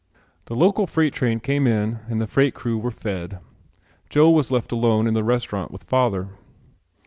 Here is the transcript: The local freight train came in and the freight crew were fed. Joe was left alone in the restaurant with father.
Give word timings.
The 0.45 0.55
local 0.55 0.87
freight 0.87 1.13
train 1.13 1.39
came 1.41 1.67
in 1.67 1.99
and 2.09 2.19
the 2.19 2.25
freight 2.25 2.55
crew 2.55 2.75
were 2.79 2.89
fed. 2.89 3.37
Joe 4.09 4.31
was 4.31 4.49
left 4.49 4.71
alone 4.71 5.05
in 5.05 5.13
the 5.13 5.23
restaurant 5.23 5.69
with 5.71 5.83
father. 5.83 6.29